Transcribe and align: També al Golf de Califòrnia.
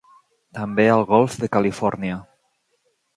També 0.59 0.85
al 0.93 1.05
Golf 1.11 1.37
de 1.43 1.49
Califòrnia. 1.57 2.17